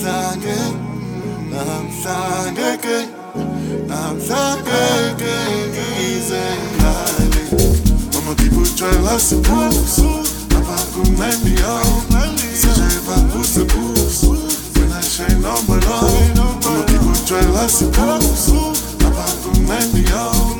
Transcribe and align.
so 0.00 0.40
good. 0.40 0.74
I'm 1.52 1.90
so 1.90 2.52
good, 2.54 2.80
good. 2.80 3.08
I'm 3.90 4.18
so 4.18 4.62
good, 4.64 5.18
good, 5.18 5.76
easy. 6.00 6.40
Mama, 8.14 8.34
people 8.34 8.64
try 8.64 8.90
lots 9.04 9.32
of 9.32 9.46
moves. 9.50 9.98
I'm 10.54 10.64
not 10.64 10.88
gonna 10.94 11.20
let 11.20 11.36
me 11.44 11.52
out. 11.60 11.84
Such 12.38 12.78
a 12.80 13.00
bad 13.06 13.30
boost 13.32 13.58
of 13.58 13.68
boost. 13.68 14.24
When 14.78 14.90
I 14.90 15.02
shine 15.02 15.44
on 15.44 15.66
my 15.68 15.78
love. 15.84 16.64
Mama, 16.64 16.86
people 16.88 17.14
try 17.26 17.44
lots 17.52 17.82
of 17.82 17.88
moves. 17.98 18.48
I'm 19.04 19.12
not 19.12 19.36
gonna 19.44 19.68
let 19.68 19.92
me 19.92 20.04
out. 20.12 20.59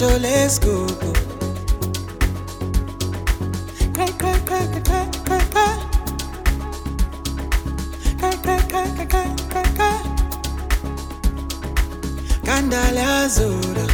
Sasho 0.00 0.22
let's 0.22 0.58
go 0.58 0.86
go. 0.86 1.12
Cry 3.92 4.10
cry 4.20 4.38
cry 4.48 4.66
cry 4.80 5.04
cry 5.26 5.42
cry 5.52 5.72
Cry 8.18 8.34
cry 8.42 8.60
cry 8.70 8.86
cry 8.96 9.06
cry 9.06 9.28
cry 9.50 9.66
cry 9.76 9.96
Kandala 12.46 13.28
zula 13.28 13.86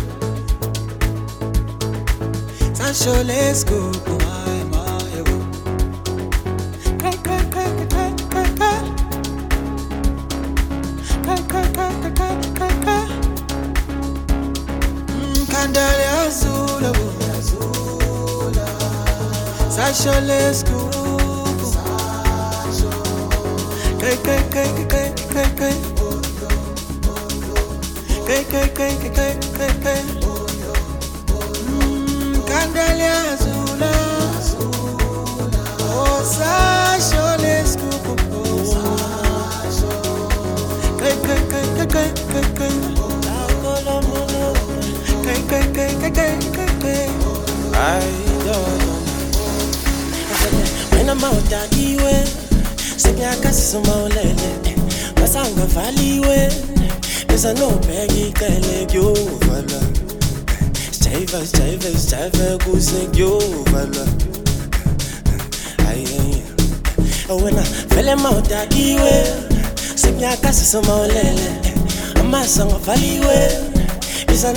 Sasho 2.78 3.14
let's 3.26 3.64
go 3.64 3.95
Wena 51.46 51.58
mawudakiwe 51.58 52.24
Sekunyakasisa 52.96 53.80
mawulele 53.80 54.76
Masanga 55.20 55.66
valiwe 55.66 56.52
Besa 57.28 57.54
iqele 58.06 58.86
kuyovalwa. 58.86 59.80
Sijayiva 60.90 61.46
sijayiva 61.46 61.98
sijayiva 61.98 62.64
kuse 62.64 63.06
kuyovalwa. 63.12 64.06
Ayi 65.88 66.42
oh, 67.28 67.36
Wena 67.36 67.62
vele 67.94 68.14
mawudakiwe 68.14 69.26
Sekunyakasisa 69.94 70.82
mawulele 70.82 71.50
Amasanga 72.20 72.78
valiwe 72.78 73.50
Besa 74.26 74.52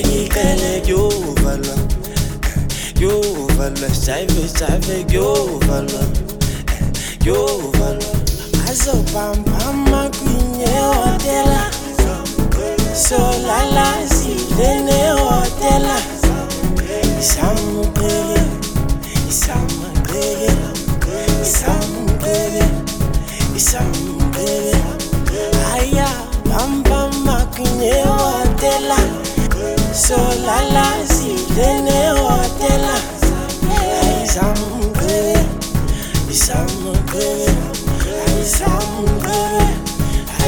iqele 0.00 0.80
kuyovalwa. 0.80 1.76
Kuyovalwa 2.94 3.94
sijayive 3.94 4.48
sijayive 4.48 5.04
kuyovalwa 5.04 6.31
kuyovalwa 7.22 8.12
azobambama 8.70 10.00
solala 10.12 11.60
isamqeke 19.30 20.50
isamqeke 21.42 22.66
isamqeke 23.58 24.76
aya 25.74 26.10
bambama 26.48 27.36
kwinyehotela 27.54 29.00
solala 30.06 30.86
zilenehotela 31.14 32.94
isamqeke 34.24 34.81
isamqeke 36.52 37.28
isamqeke 38.42 39.40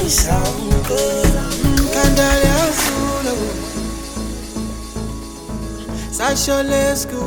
isamqeke 0.07 1.03
Kandala 1.95 2.53
azula 2.65 3.35
Sasho 6.17 6.59
let's 6.71 7.03
go 7.07 7.23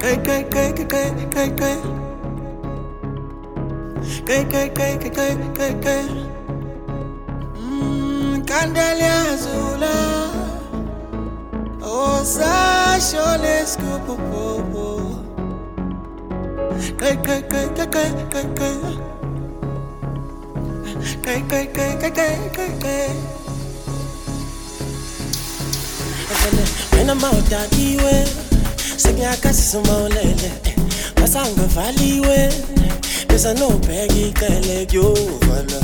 Cry 0.00 0.16
cry 0.24 0.42
cry 0.52 0.72
cry 0.72 0.86
cry 0.90 1.08
cry 1.32 1.48
cry 1.58 1.76
Cry 4.26 4.42
cry 4.50 4.68
cry 4.76 4.94
cry 4.98 5.10
cry 5.14 5.32
cry 5.56 5.72
cry 5.84 6.04
Mm, 7.56 8.42
Kandala 8.50 9.12
azula 9.30 9.94
Oh 11.82 12.22
When 26.90 27.10
I'm 27.10 27.24
out 27.24 27.44
that 27.50 27.70
way, 27.72 28.24
sing 28.98 29.24
I 29.24 29.36
got 29.36 29.54
some 29.54 29.84
more 29.84 30.08
lele. 30.08 30.50
Pass 31.14 31.36
on 31.36 31.54
the 31.54 31.68
valley 31.70 32.20
way, 32.20 32.50
there's 33.28 33.44
a 33.44 33.54
no 33.54 33.78
baggy 33.78 34.32
tele 34.32 34.86
yo 34.90 35.14
vala. 35.46 35.80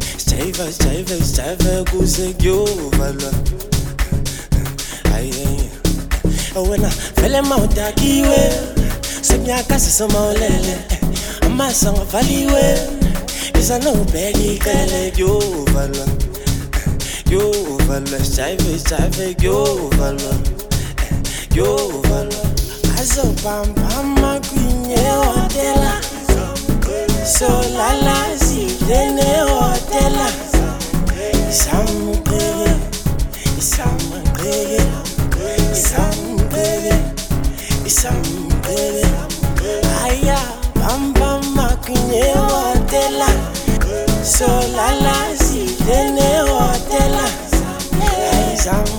Stave, 0.00 0.56
stave, 0.72 1.08
stave, 1.22 1.84
goose 1.90 2.34
yo 2.42 2.64
vala. 2.96 3.30
Aye, 5.12 5.32
aye. 5.36 6.60
When 6.60 6.84
I 6.84 6.90
fell 6.90 7.34
in 7.34 7.46
my 7.46 7.66
darky 7.66 8.22
way. 8.22 8.87
sekunyakasi 9.28 9.90
somaulele 9.90 10.74
amasango 11.46 12.00
avaliwe 12.00 12.64
iza 13.60 13.78
nawubheka 13.78 14.38
icele 14.38 15.10
kuyovalwa 15.14 16.06
kuyovalwa. 17.28 18.18
Sijayive 18.24 18.78
sijayive 18.78 19.34
kuyovalwa 19.34 20.34
kuyovalwa. 21.52 22.44
Azobambama 23.00 24.40
kwinyehotela 24.48 25.94
solala 27.38 28.16
silenehotela 28.44 30.28
samgqeke 31.60 32.70
samgqeke 33.70 34.82
samgqeke 35.72 36.96
samgqeke 38.00 39.07
solala 44.38 45.16
zilenehotela 45.44 47.26
isamqeke 47.46 48.97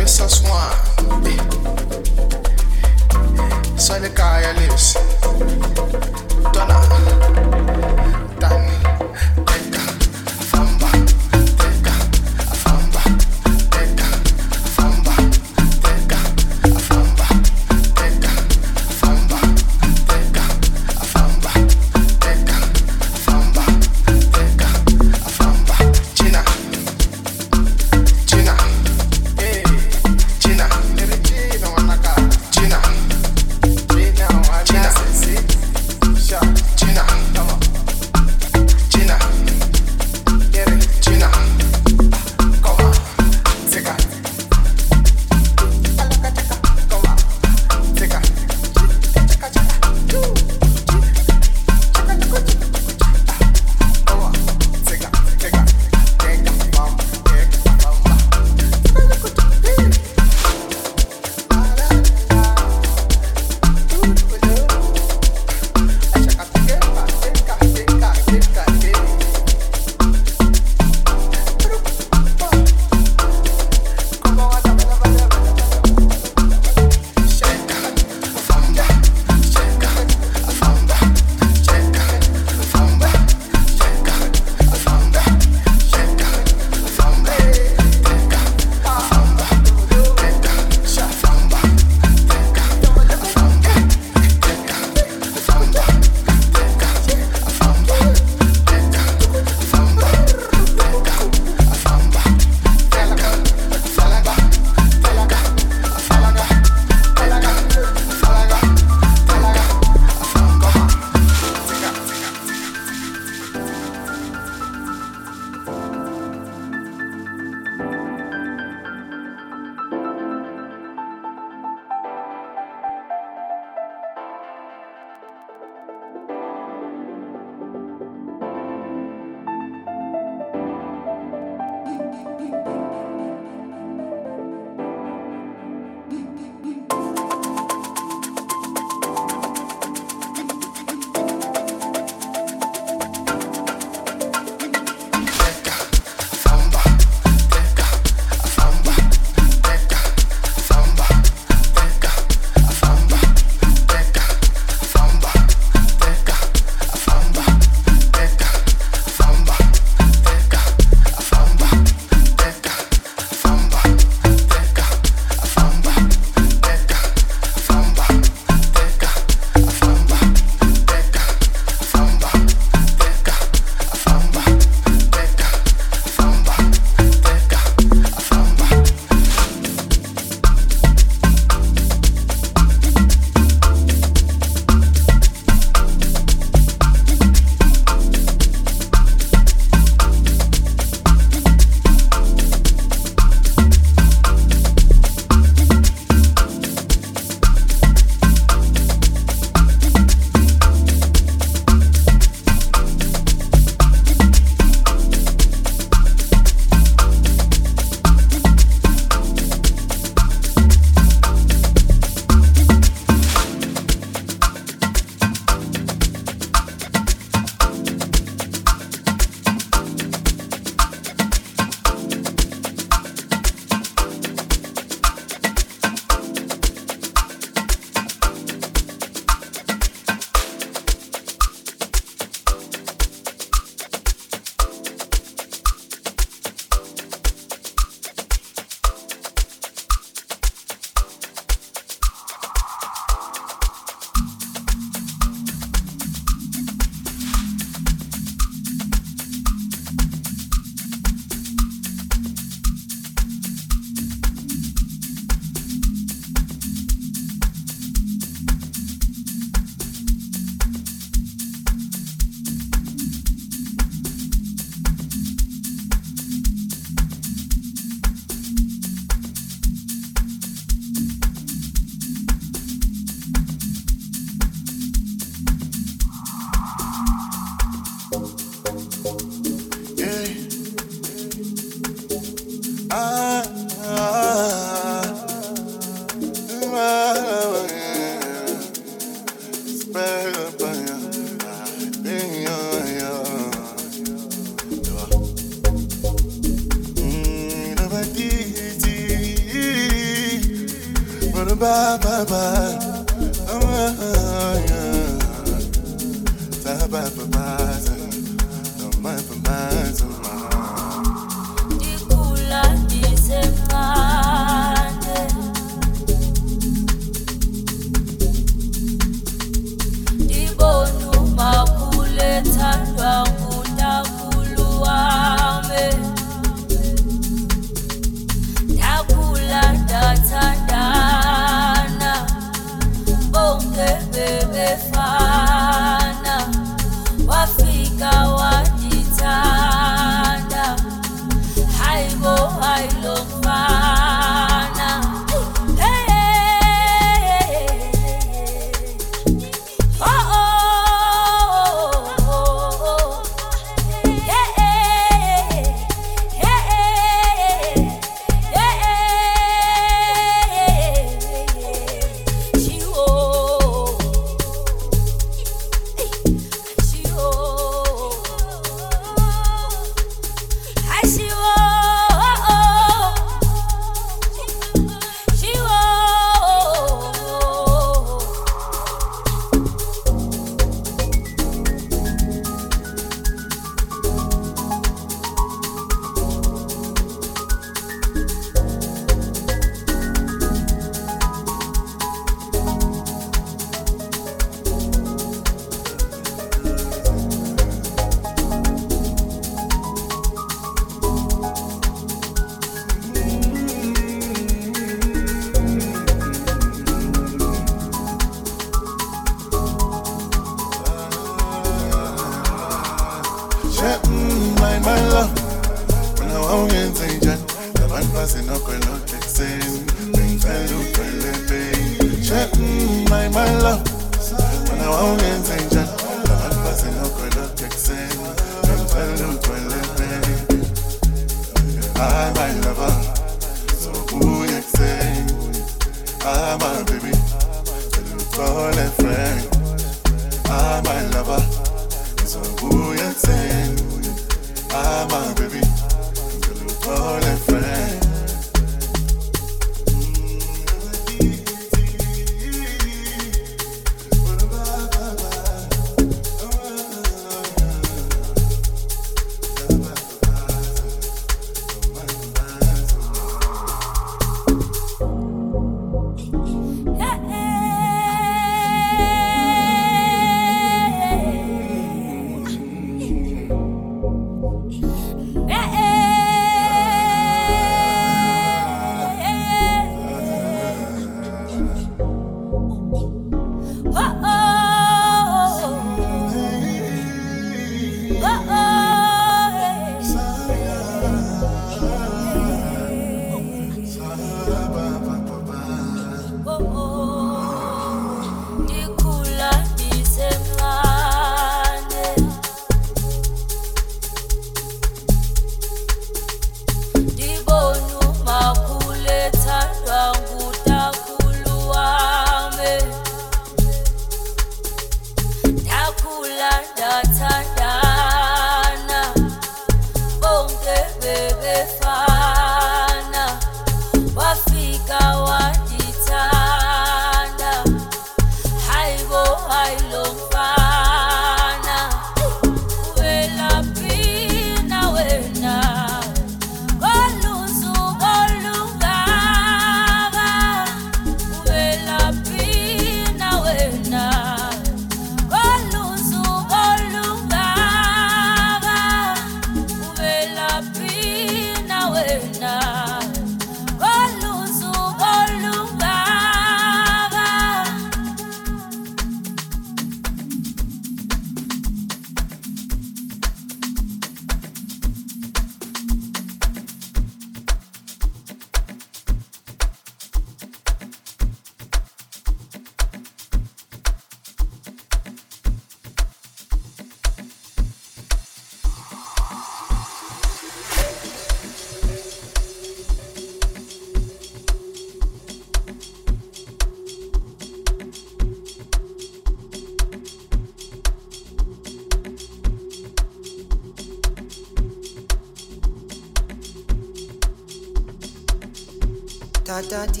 da 599.69 599.85
dee 599.93 600.00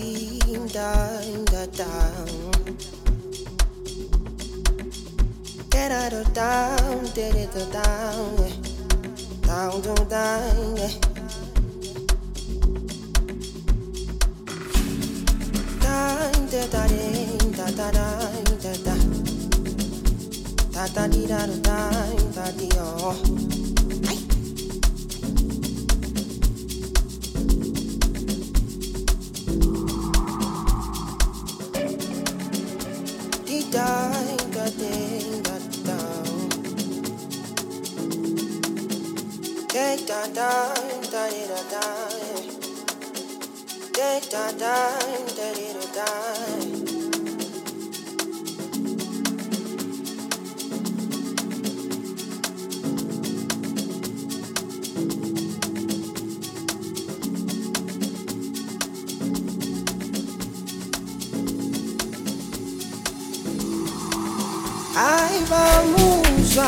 Hayi 64.95 65.39
bamuzwa 65.49 66.67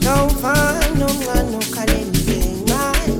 Nawufana 0.00 1.06
omncane 1.06 1.56
ukhale 1.56 1.98
ngencane 2.06 3.14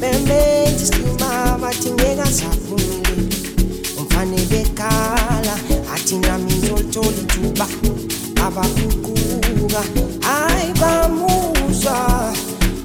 Bembenza 0.00 0.82
isimama 0.82 1.58
bathi 1.58 1.90
ngeke 1.90 2.22
asaphumeleli 2.22 3.36
Umfana 3.98 4.36
ebekhala 4.42 5.54
athi 5.94 6.16
nami 6.16 6.44
ngizolithola 6.44 7.18
ithuba 7.22 7.66
abaguquka 8.46 9.82
Hayi 10.26 10.72
bamuzwa 10.80 11.96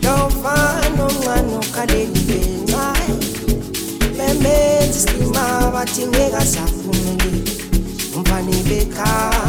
Nawufana 0.02 1.04
omncane 1.06 1.54
ukhale 1.58 2.08
ngencane 2.08 3.16
Bembenza 4.18 4.98
isimama 4.98 5.72
bathi 5.72 6.06
ngeke 6.06 6.36
asaphumeleli 6.36 7.52
Umfana 8.16 8.52
ebekhala 8.60 9.47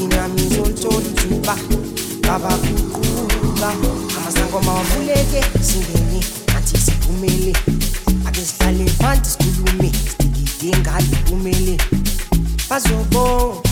Sina 0.00 0.28
mizoltoli 0.28 1.08
tupa 1.14 1.56
Baba 2.22 2.56
kukuba 2.56 3.72
Amazango 4.16 4.60
mawavuleke 4.62 5.44
Singeni 5.62 6.24
anti 6.56 6.78
siphumele 6.78 7.56
Ake 8.26 8.40
sihlale 8.40 8.86
phanti 8.86 9.30
sikhulume 9.30 9.92
Sidikide 10.18 10.78
ngale 10.78 11.16
pumele 11.26 11.78
Bazobonga 12.70 13.69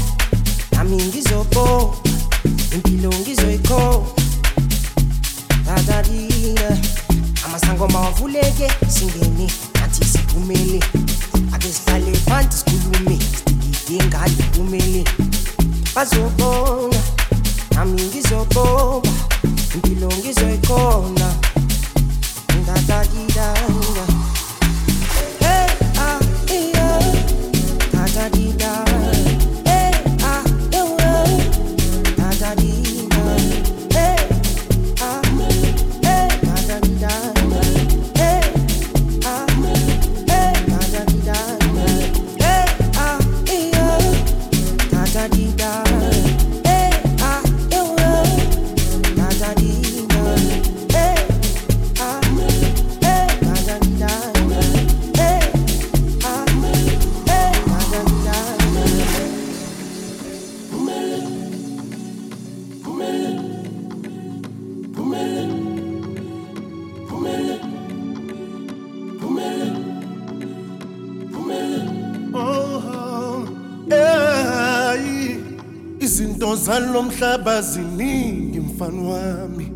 izinto 76.68 76.72
zalomhlaba 76.72 77.62
ziningi 77.62 78.60
mfana 78.60 79.02
wami. 79.02 79.72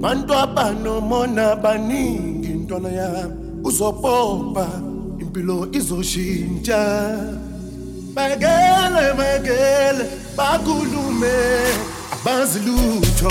Bantu 0.00 0.34
abanomona 0.34 1.56
baningi 1.56 2.48
ntwana 2.48 2.88
yami. 2.88 3.34
Uzopopa 3.64 4.66
impilo 5.20 5.68
izoshintsha. 5.72 7.18
Bakele 8.14 9.14
bakele 9.16 10.04
bakhulume 10.36 11.32
abazi 12.12 12.60
lutho. 12.60 13.30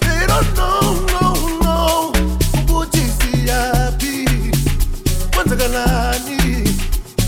They 0.00 0.26
don't 0.26 0.54
know 0.56 1.06
no 1.12 1.48
no 1.62 2.12
ukuthi 2.54 3.02
siyaphi. 3.18 4.26
Kwenzekalani 5.34 6.68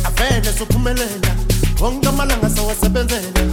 avele 0.04 0.52
sophumelela 0.58 1.36
wonke 1.80 2.08
amalanga 2.08 2.50
sawasebenzela. 2.50 3.51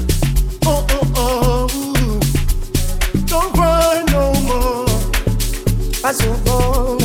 as 6.09 6.25
you. 6.25 6.98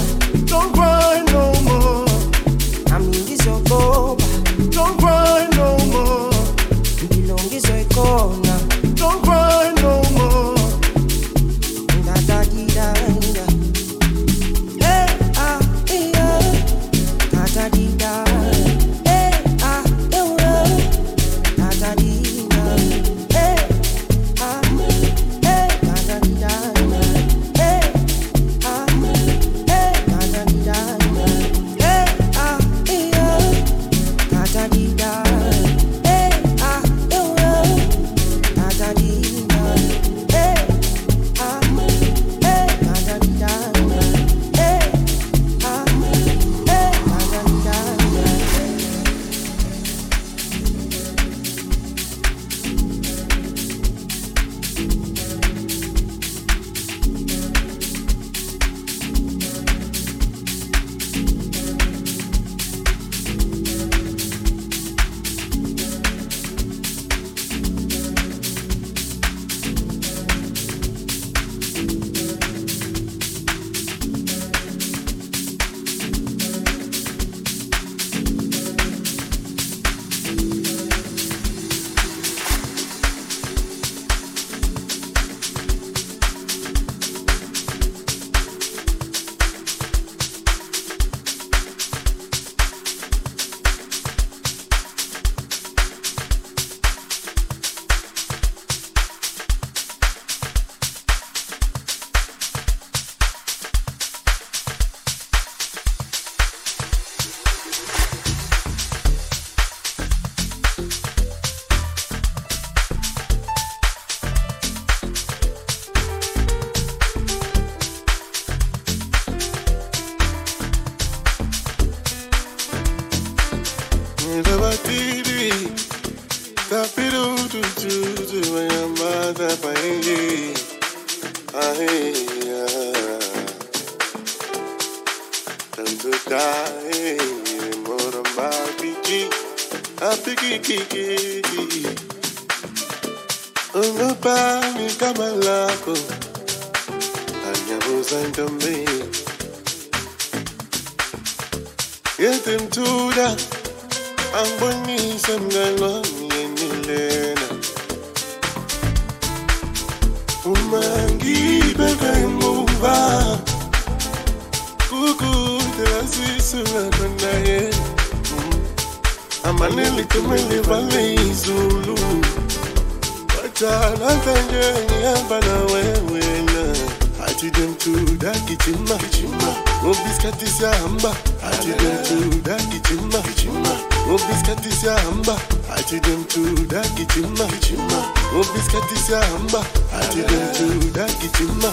I 181.55 181.63
did 181.63 181.79
them 181.79 182.05
to 182.05 182.41
that 182.43 182.61
kichima 182.61 183.21
kichima. 183.23 183.73
Oh 184.11 184.19
biscuit 184.27 184.67
is 184.67 184.83
ya 184.83 184.97
hamba. 184.99 185.39
I 185.71 185.83
did 185.89 186.03
them 186.03 186.25
to 186.25 186.67
that 186.67 186.87
kichima 186.97 187.47
kichima. 187.47 188.01
Oh 188.35 188.45
biscuit 188.55 188.91
is 188.93 189.09
ya 189.09 189.21
hamba. 189.23 189.61
I 189.93 190.03
did 190.13 190.27
to 190.27 190.91
that 190.99 191.11
kichima. 191.21 191.71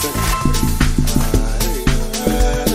Sing. 0.00 0.16
Ah, 1.18 1.58
hey. 2.24 2.67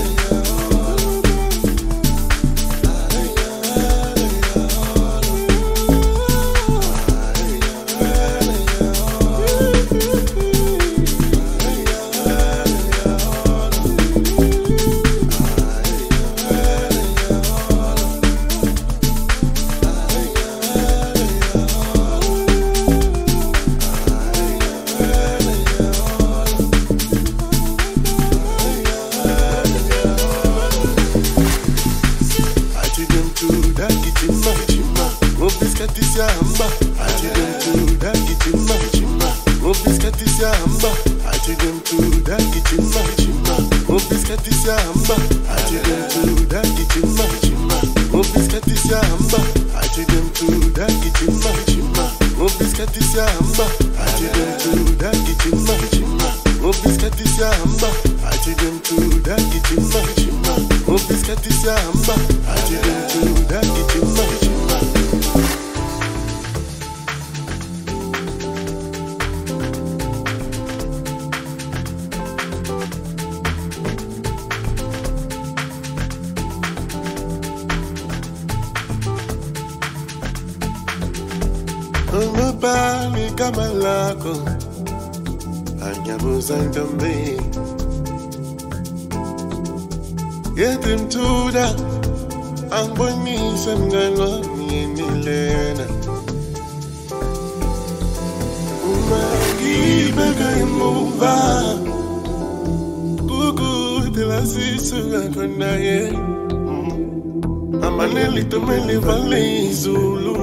Kukude 104.44 104.44
lasisuka 104.44 105.22
khona 105.34 105.72
yena 105.76 106.20
mm. 106.20 107.84
Amaneli 107.84 108.44
tumele 108.44 108.98
vale 108.98 109.64
izulu. 109.70 110.36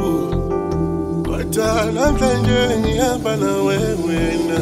Kodwa 1.24 1.84
namhlanje 1.94 2.78
ngihamba 2.80 3.36
nawe 3.36 3.76
wena. 4.06 4.58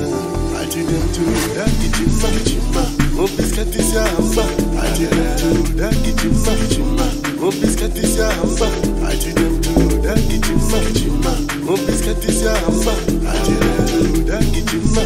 Athi 0.60 0.78
demthuda 0.78 1.64
gijima 1.80 2.28
gijima 2.44 2.82
Ngobisikhathi 3.14 3.82
siyahamba 3.82 4.44
Athi 4.82 5.06
demthuda 5.06 5.88
gijima 5.88 6.52
gijima 6.60 7.06
Ngobisikhathi 7.38 8.06
siyahamba 8.06 8.66
Athi 9.08 9.32
demthuda 9.32 10.14
gijima 10.14 10.78
gijima 10.92 11.32
Ngobisikhathi 11.64 12.32
siyahamba 12.32 12.92
Athi 13.30 13.52
demthuda 13.52 14.38
gijima 14.38 15.02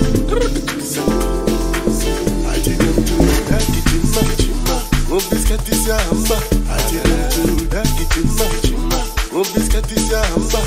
Rubis 5.52 5.64
kadisi 5.64 5.90
ya 5.90 5.98
hamba 5.98 6.36
Hadi 6.68 6.96
mtu 6.96 7.74
na 7.74 7.82
kichima 7.82 8.44
Rubis 9.32 9.68
kadisi 9.68 10.12
ya 10.12 10.24
hamba 10.24 10.58